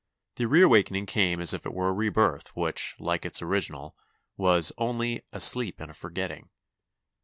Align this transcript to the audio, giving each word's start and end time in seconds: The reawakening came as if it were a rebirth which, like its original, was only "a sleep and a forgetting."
The 0.37 0.47
reawakening 0.47 1.05
came 1.05 1.39
as 1.39 1.53
if 1.53 1.63
it 1.63 1.75
were 1.75 1.89
a 1.89 1.93
rebirth 1.93 2.55
which, 2.57 2.95
like 2.97 3.23
its 3.23 3.39
original, 3.43 3.95
was 4.35 4.71
only 4.79 5.21
"a 5.31 5.39
sleep 5.39 5.79
and 5.79 5.91
a 5.91 5.93
forgetting." 5.93 6.49